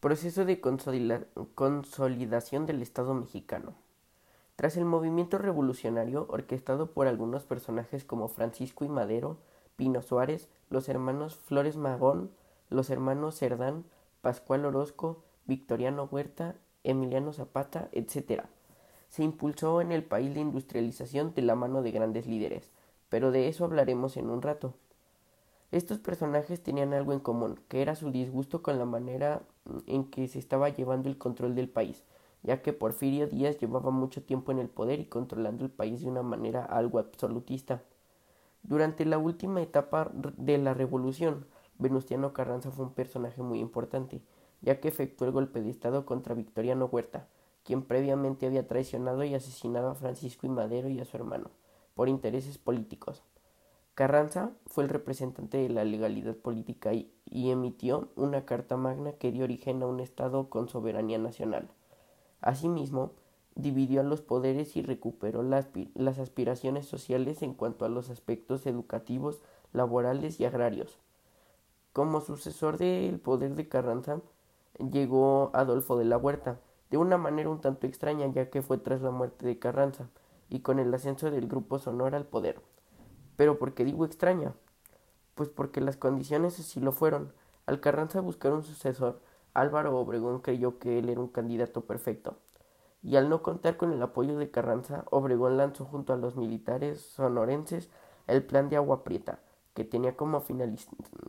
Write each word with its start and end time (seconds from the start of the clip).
Proceso 0.00 0.44
de 0.44 0.60
consolidación 0.60 2.66
del 2.66 2.82
Estado 2.82 3.14
mexicano. 3.14 3.74
Tras 4.54 4.76
el 4.76 4.84
movimiento 4.84 5.38
revolucionario 5.38 6.28
orquestado 6.30 6.92
por 6.92 7.08
algunos 7.08 7.42
personajes 7.42 8.04
como 8.04 8.28
Francisco 8.28 8.84
y 8.84 8.88
Madero, 8.88 9.38
Pino 9.74 10.00
Suárez, 10.00 10.48
los 10.70 10.88
hermanos 10.88 11.34
Flores 11.34 11.76
Magón, 11.76 12.30
los 12.70 12.90
hermanos 12.90 13.40
Cerdán, 13.40 13.86
Pascual 14.20 14.66
Orozco, 14.66 15.24
Victoriano 15.46 16.04
Huerta, 16.04 16.54
Emiliano 16.84 17.32
Zapata, 17.32 17.88
etc. 17.90 18.44
Se 19.08 19.24
impulsó 19.24 19.80
en 19.80 19.90
el 19.90 20.04
país 20.04 20.32
la 20.32 20.42
industrialización 20.42 21.34
de 21.34 21.42
la 21.42 21.56
mano 21.56 21.82
de 21.82 21.90
grandes 21.90 22.28
líderes, 22.28 22.70
pero 23.08 23.32
de 23.32 23.48
eso 23.48 23.64
hablaremos 23.64 24.16
en 24.16 24.30
un 24.30 24.42
rato. 24.42 24.74
Estos 25.70 25.98
personajes 25.98 26.62
tenían 26.62 26.94
algo 26.94 27.12
en 27.12 27.20
común, 27.20 27.60
que 27.68 27.82
era 27.82 27.94
su 27.94 28.10
disgusto 28.10 28.62
con 28.62 28.78
la 28.78 28.86
manera 28.86 29.42
en 29.86 30.04
que 30.10 30.26
se 30.26 30.38
estaba 30.38 30.70
llevando 30.70 31.10
el 31.10 31.18
control 31.18 31.54
del 31.54 31.68
país, 31.68 32.04
ya 32.42 32.62
que 32.62 32.72
Porfirio 32.72 33.26
Díaz 33.26 33.58
llevaba 33.58 33.90
mucho 33.90 34.22
tiempo 34.22 34.50
en 34.50 34.60
el 34.60 34.70
poder 34.70 34.98
y 34.98 35.04
controlando 35.04 35.66
el 35.66 35.70
país 35.70 36.00
de 36.00 36.08
una 36.08 36.22
manera 36.22 36.64
algo 36.64 36.98
absolutista. 36.98 37.82
Durante 38.62 39.04
la 39.04 39.18
última 39.18 39.60
etapa 39.60 40.10
de 40.14 40.56
la 40.56 40.72
revolución, 40.72 41.46
Venustiano 41.78 42.32
Carranza 42.32 42.70
fue 42.70 42.86
un 42.86 42.94
personaje 42.94 43.42
muy 43.42 43.60
importante, 43.60 44.22
ya 44.62 44.80
que 44.80 44.88
efectuó 44.88 45.26
el 45.26 45.34
golpe 45.34 45.60
de 45.60 45.68
Estado 45.68 46.06
contra 46.06 46.34
Victoriano 46.34 46.86
Huerta, 46.86 47.28
quien 47.62 47.82
previamente 47.82 48.46
había 48.46 48.66
traicionado 48.66 49.22
y 49.22 49.34
asesinado 49.34 49.90
a 49.90 49.94
Francisco 49.94 50.46
y 50.46 50.50
Madero 50.50 50.88
y 50.88 50.98
a 50.98 51.04
su 51.04 51.16
hermano, 51.18 51.50
por 51.94 52.08
intereses 52.08 52.56
políticos. 52.56 53.22
Carranza 53.98 54.52
fue 54.68 54.84
el 54.84 54.90
representante 54.90 55.58
de 55.58 55.68
la 55.70 55.82
legalidad 55.82 56.36
política 56.36 56.94
y, 56.94 57.10
emitió 57.32 58.10
una 58.14 58.44
Carta 58.44 58.76
Magna 58.76 59.10
que 59.10 59.32
dio 59.32 59.42
origen 59.42 59.82
a 59.82 59.86
un 59.86 59.98
Estado 59.98 60.48
con 60.48 60.68
soberanía 60.68 61.18
nacional. 61.18 61.68
Asimismo, 62.40 63.10
dividió 63.56 64.04
los 64.04 64.20
poderes 64.20 64.76
y 64.76 64.82
recuperó 64.82 65.42
las, 65.42 65.66
las 65.96 66.20
aspiraciones 66.20 66.86
sociales 66.86 67.42
en 67.42 67.54
cuanto 67.54 67.84
a 67.84 67.88
los 67.88 68.08
aspectos 68.08 68.68
educativos, 68.68 69.42
laborales 69.72 70.38
y 70.38 70.44
agrarios. 70.44 71.00
Como 71.92 72.20
sucesor 72.20 72.78
del 72.78 73.18
poder 73.18 73.56
de 73.56 73.68
Carranza, 73.68 74.20
llegó 74.78 75.50
Adolfo 75.54 75.98
de 75.98 76.04
la 76.04 76.18
Huerta, 76.18 76.60
de 76.90 76.98
una 76.98 77.18
manera 77.18 77.50
un 77.50 77.60
tanto 77.60 77.88
extraña 77.88 78.28
ya 78.28 78.48
que 78.48 78.62
fue 78.62 78.78
tras 78.78 79.02
la 79.02 79.10
muerte 79.10 79.44
de 79.44 79.58
Carranza 79.58 80.08
y 80.48 80.60
con 80.60 80.78
el 80.78 80.94
ascenso 80.94 81.32
del 81.32 81.48
Grupo 81.48 81.80
Sonora 81.80 82.16
al 82.16 82.26
poder. 82.26 82.60
Pero 83.38 83.56
¿por 83.56 83.72
qué 83.72 83.84
digo 83.84 84.04
extraña? 84.04 84.52
Pues 85.36 85.48
porque 85.48 85.80
las 85.80 85.96
condiciones 85.96 86.58
así 86.58 86.80
lo 86.80 86.90
fueron. 86.90 87.32
Al 87.66 87.78
Carranza 87.78 88.20
buscar 88.20 88.52
un 88.52 88.64
sucesor, 88.64 89.20
Álvaro 89.54 89.96
Obregón 89.96 90.40
creyó 90.40 90.80
que 90.80 90.98
él 90.98 91.08
era 91.08 91.20
un 91.20 91.28
candidato 91.28 91.82
perfecto. 91.82 92.36
Y 93.00 93.14
al 93.14 93.28
no 93.28 93.40
contar 93.44 93.76
con 93.76 93.92
el 93.92 94.02
apoyo 94.02 94.36
de 94.38 94.50
Carranza, 94.50 95.04
Obregón 95.12 95.56
lanzó 95.56 95.84
junto 95.84 96.12
a 96.12 96.16
los 96.16 96.34
militares 96.34 97.00
sonorenses 97.00 97.90
el 98.26 98.42
plan 98.42 98.70
de 98.70 98.76
Agua 98.76 99.04
Prieta, 99.04 99.38
que 99.72 99.84
tenía 99.84 100.16
como, 100.16 100.42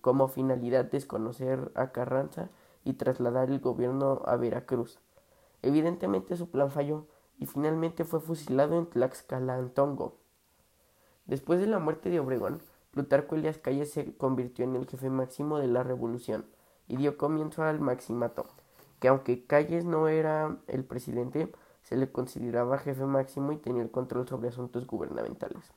como 0.00 0.26
finalidad 0.26 0.86
desconocer 0.86 1.70
a 1.76 1.92
Carranza 1.92 2.50
y 2.82 2.94
trasladar 2.94 3.48
el 3.48 3.60
gobierno 3.60 4.22
a 4.24 4.34
Veracruz. 4.34 4.98
Evidentemente 5.62 6.36
su 6.36 6.50
plan 6.50 6.72
falló 6.72 7.06
y 7.38 7.46
finalmente 7.46 8.02
fue 8.02 8.18
fusilado 8.18 8.76
en 8.76 8.86
Tlaxcalantongo. 8.86 10.21
Después 11.26 11.60
de 11.60 11.66
la 11.66 11.78
muerte 11.78 12.10
de 12.10 12.20
Obregón, 12.20 12.60
Plutarco 12.90 13.36
Elias 13.36 13.58
Calles 13.58 13.90
se 13.92 14.16
convirtió 14.16 14.64
en 14.64 14.76
el 14.76 14.86
jefe 14.86 15.08
máximo 15.08 15.58
de 15.58 15.66
la 15.66 15.82
revolución 15.82 16.44
y 16.88 16.96
dio 16.96 17.16
comienzo 17.16 17.62
al 17.62 17.80
maximato, 17.80 18.46
que 19.00 19.08
aunque 19.08 19.46
Calles 19.46 19.84
no 19.84 20.08
era 20.08 20.58
el 20.66 20.84
presidente, 20.84 21.50
se 21.82 21.96
le 21.96 22.10
consideraba 22.10 22.78
jefe 22.78 23.04
máximo 23.06 23.52
y 23.52 23.56
tenía 23.56 23.82
el 23.82 23.90
control 23.90 24.28
sobre 24.28 24.48
asuntos 24.48 24.86
gubernamentales. 24.86 25.72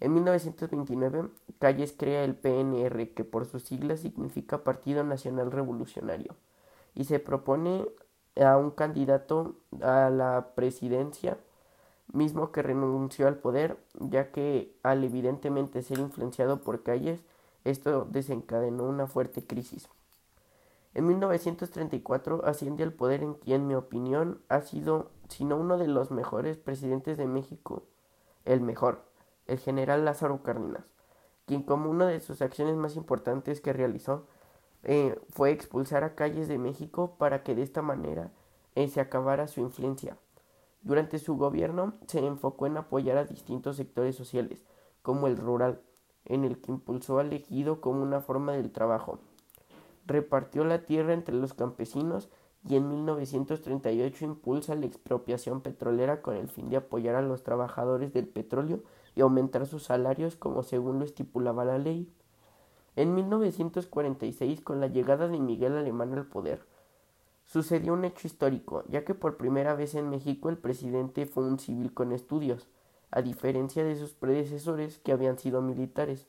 En 0.00 0.12
1929, 0.12 1.28
Calles 1.58 1.94
crea 1.96 2.24
el 2.24 2.34
PNR, 2.34 3.14
que 3.14 3.24
por 3.24 3.46
sus 3.46 3.62
siglas 3.62 4.00
significa 4.00 4.64
Partido 4.64 5.04
Nacional 5.04 5.52
Revolucionario, 5.52 6.34
y 6.94 7.04
se 7.04 7.20
propone 7.20 7.86
a 8.42 8.56
un 8.56 8.70
candidato 8.70 9.56
a 9.80 10.10
la 10.10 10.50
presidencia 10.54 11.38
mismo 12.12 12.52
que 12.52 12.62
renunció 12.62 13.26
al 13.26 13.38
poder, 13.38 13.78
ya 13.98 14.30
que 14.30 14.76
al 14.82 15.04
evidentemente 15.04 15.82
ser 15.82 15.98
influenciado 15.98 16.60
por 16.60 16.82
Calles, 16.82 17.24
esto 17.64 18.06
desencadenó 18.10 18.84
una 18.84 19.06
fuerte 19.06 19.44
crisis. 19.44 19.88
En 20.94 21.06
1934 21.06 22.44
asciende 22.44 22.84
al 22.84 22.92
poder 22.92 23.22
en 23.22 23.34
quien, 23.34 23.62
en 23.62 23.68
mi 23.68 23.74
opinión, 23.74 24.40
ha 24.48 24.60
sido, 24.60 25.10
si 25.28 25.44
no 25.44 25.56
uno 25.56 25.76
de 25.76 25.88
los 25.88 26.10
mejores 26.12 26.56
presidentes 26.56 27.18
de 27.18 27.26
México, 27.26 27.82
el 28.44 28.60
mejor, 28.60 29.02
el 29.46 29.58
general 29.58 30.04
Lázaro 30.04 30.42
Cárdenas, 30.42 30.84
quien 31.46 31.62
como 31.62 31.90
una 31.90 32.06
de 32.06 32.20
sus 32.20 32.42
acciones 32.42 32.76
más 32.76 32.94
importantes 32.96 33.60
que 33.60 33.72
realizó 33.72 34.26
eh, 34.84 35.18
fue 35.30 35.50
expulsar 35.50 36.04
a 36.04 36.14
Calles 36.14 36.46
de 36.46 36.58
México 36.58 37.16
para 37.18 37.42
que 37.42 37.54
de 37.54 37.62
esta 37.62 37.82
manera 37.82 38.30
eh, 38.74 38.88
se 38.88 39.00
acabara 39.00 39.48
su 39.48 39.60
influencia. 39.60 40.16
Durante 40.84 41.18
su 41.18 41.36
gobierno 41.36 41.94
se 42.06 42.24
enfocó 42.24 42.66
en 42.66 42.76
apoyar 42.76 43.16
a 43.16 43.24
distintos 43.24 43.76
sectores 43.76 44.16
sociales, 44.16 44.64
como 45.00 45.26
el 45.26 45.38
rural, 45.38 45.80
en 46.26 46.44
el 46.44 46.60
que 46.60 46.72
impulsó 46.72 47.18
al 47.18 47.32
ejido 47.32 47.80
como 47.80 48.02
una 48.02 48.20
forma 48.20 48.52
del 48.52 48.70
trabajo. 48.70 49.18
Repartió 50.06 50.64
la 50.66 50.84
tierra 50.84 51.14
entre 51.14 51.34
los 51.34 51.54
campesinos 51.54 52.28
y 52.68 52.76
en 52.76 52.88
1938 52.88 54.26
impulsa 54.26 54.74
la 54.74 54.84
expropiación 54.84 55.62
petrolera 55.62 56.20
con 56.20 56.36
el 56.36 56.48
fin 56.48 56.68
de 56.68 56.76
apoyar 56.76 57.14
a 57.14 57.22
los 57.22 57.42
trabajadores 57.42 58.12
del 58.12 58.28
petróleo 58.28 58.82
y 59.14 59.22
aumentar 59.22 59.66
sus 59.66 59.84
salarios 59.84 60.36
como 60.36 60.62
según 60.62 60.98
lo 60.98 61.06
estipulaba 61.06 61.64
la 61.64 61.78
ley. 61.78 62.12
En 62.96 63.14
1946, 63.14 64.60
con 64.60 64.80
la 64.80 64.88
llegada 64.88 65.28
de 65.28 65.40
Miguel 65.40 65.76
Alemán 65.76 66.12
al 66.12 66.26
poder, 66.26 66.66
Sucedió 67.44 67.92
un 67.92 68.04
hecho 68.04 68.26
histórico, 68.26 68.84
ya 68.88 69.04
que 69.04 69.14
por 69.14 69.36
primera 69.36 69.74
vez 69.74 69.94
en 69.94 70.10
México 70.10 70.48
el 70.48 70.58
presidente 70.58 71.26
fue 71.26 71.44
un 71.44 71.58
civil 71.58 71.92
con 71.92 72.12
estudios, 72.12 72.68
a 73.10 73.22
diferencia 73.22 73.84
de 73.84 73.96
sus 73.96 74.12
predecesores 74.12 74.98
que 74.98 75.12
habían 75.12 75.38
sido 75.38 75.62
militares. 75.62 76.26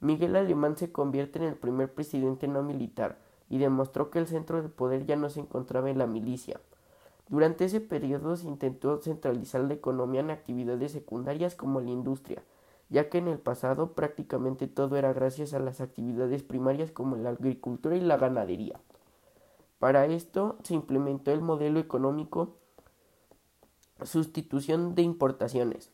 Miguel 0.00 0.34
Alemán 0.34 0.76
se 0.76 0.90
convierte 0.90 1.38
en 1.38 1.44
el 1.44 1.56
primer 1.56 1.92
presidente 1.92 2.48
no 2.48 2.62
militar 2.62 3.18
y 3.50 3.58
demostró 3.58 4.10
que 4.10 4.18
el 4.18 4.26
centro 4.26 4.62
de 4.62 4.68
poder 4.68 5.04
ya 5.04 5.16
no 5.16 5.28
se 5.28 5.40
encontraba 5.40 5.90
en 5.90 5.98
la 5.98 6.06
milicia. 6.06 6.60
Durante 7.28 7.66
ese 7.66 7.80
periodo 7.80 8.36
se 8.36 8.46
intentó 8.46 8.98
centralizar 9.00 9.60
la 9.62 9.74
economía 9.74 10.20
en 10.20 10.30
actividades 10.30 10.92
secundarias 10.92 11.54
como 11.54 11.80
la 11.80 11.90
industria, 11.90 12.42
ya 12.88 13.08
que 13.08 13.18
en 13.18 13.28
el 13.28 13.38
pasado 13.38 13.92
prácticamente 13.92 14.68
todo 14.68 14.96
era 14.96 15.12
gracias 15.12 15.54
a 15.54 15.58
las 15.58 15.80
actividades 15.80 16.42
primarias 16.42 16.90
como 16.90 17.16
la 17.16 17.30
agricultura 17.30 17.96
y 17.96 18.00
la 18.00 18.16
ganadería. 18.16 18.80
Para 19.82 20.06
esto 20.06 20.58
se 20.62 20.74
implementó 20.74 21.32
el 21.32 21.40
modelo 21.40 21.80
económico 21.80 22.54
sustitución 24.04 24.94
de 24.94 25.02
importaciones, 25.02 25.90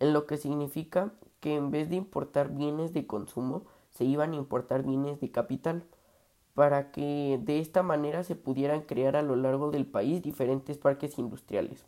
en 0.00 0.12
lo 0.12 0.26
que 0.26 0.38
significa 0.38 1.12
que 1.38 1.54
en 1.54 1.70
vez 1.70 1.88
de 1.88 1.94
importar 1.94 2.48
bienes 2.52 2.92
de 2.94 3.06
consumo, 3.06 3.62
se 3.90 4.04
iban 4.04 4.32
a 4.32 4.34
importar 4.34 4.82
bienes 4.82 5.20
de 5.20 5.30
capital, 5.30 5.84
para 6.54 6.90
que 6.90 7.38
de 7.40 7.60
esta 7.60 7.84
manera 7.84 8.24
se 8.24 8.34
pudieran 8.34 8.80
crear 8.80 9.14
a 9.14 9.22
lo 9.22 9.36
largo 9.36 9.70
del 9.70 9.86
país 9.86 10.20
diferentes 10.20 10.76
parques 10.76 11.16
industriales. 11.16 11.86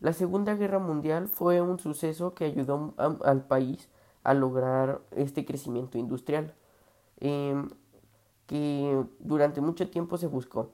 La 0.00 0.12
Segunda 0.12 0.54
Guerra 0.54 0.80
Mundial 0.80 1.28
fue 1.28 1.62
un 1.62 1.78
suceso 1.78 2.34
que 2.34 2.44
ayudó 2.44 2.92
al 2.98 3.46
país 3.46 3.88
a 4.22 4.34
lograr 4.34 5.00
este 5.12 5.46
crecimiento 5.46 5.96
industrial. 5.96 6.52
Em, 7.20 7.70
que 8.52 9.06
durante 9.18 9.62
mucho 9.62 9.88
tiempo 9.88 10.18
se 10.18 10.26
buscó, 10.26 10.72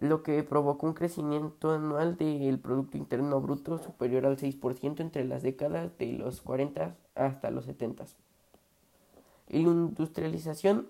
lo 0.00 0.24
que 0.24 0.42
provocó 0.42 0.88
un 0.88 0.94
crecimiento 0.94 1.70
anual 1.70 2.16
del 2.16 2.58
Producto 2.58 2.96
Interno 2.96 3.40
Bruto 3.40 3.78
superior 3.78 4.26
al 4.26 4.36
6% 4.36 4.98
entre 4.98 5.24
las 5.24 5.44
décadas 5.44 5.96
de 5.96 6.14
los 6.14 6.40
40 6.40 6.96
hasta 7.14 7.52
los 7.52 7.66
70. 7.66 8.06
La 9.46 9.58
industrialización 9.58 10.88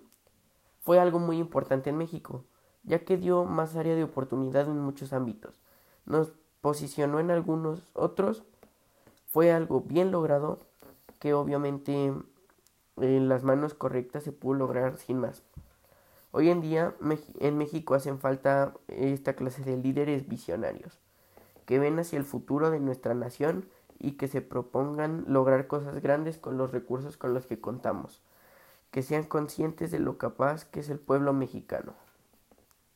fue 0.81 0.99
algo 0.99 1.19
muy 1.19 1.37
importante 1.37 1.91
en 1.91 1.97
México, 1.97 2.43
ya 2.81 3.05
que 3.05 3.17
dio 3.17 3.45
más 3.45 3.75
área 3.75 3.93
de 3.93 4.05
oportunidad 4.05 4.65
en 4.65 4.79
muchos 4.79 5.13
ámbitos. 5.13 5.61
Nos 6.07 6.31
posicionó 6.61 7.19
en 7.19 7.29
algunos 7.29 7.91
otros, 7.93 8.41
fue 9.27 9.51
algo 9.51 9.81
bien 9.81 10.09
logrado 10.09 10.57
que 11.19 11.35
obviamente 11.35 12.11
en 12.97 13.29
las 13.29 13.43
manos 13.43 13.75
correctas 13.75 14.23
se 14.23 14.31
pudo 14.31 14.55
lograr 14.55 14.97
sin 14.97 15.19
más. 15.19 15.43
Hoy 16.37 16.49
en 16.49 16.59
día 16.59 16.93
en 17.39 17.57
México 17.57 17.95
hacen 17.95 18.19
falta 18.19 18.73
esta 18.89 19.37
clase 19.37 19.63
de 19.63 19.77
líderes 19.77 20.27
visionarios, 20.27 20.99
que 21.65 21.79
ven 21.79 21.97
hacia 21.97 22.19
el 22.19 22.25
futuro 22.25 22.71
de 22.71 22.81
nuestra 22.81 23.13
nación 23.13 23.69
y 23.99 24.17
que 24.17 24.27
se 24.27 24.41
propongan 24.41 25.23
lograr 25.29 25.67
cosas 25.67 26.01
grandes 26.01 26.37
con 26.37 26.57
los 26.57 26.71
recursos 26.71 27.15
con 27.15 27.33
los 27.33 27.45
que 27.45 27.61
contamos, 27.61 28.21
que 28.91 29.01
sean 29.01 29.23
conscientes 29.23 29.91
de 29.91 29.99
lo 29.99 30.17
capaz 30.17 30.65
que 30.65 30.81
es 30.81 30.89
el 30.89 30.99
pueblo 30.99 31.31
mexicano. 31.31 31.93